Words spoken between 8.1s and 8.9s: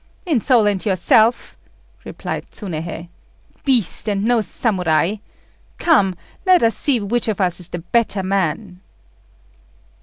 man."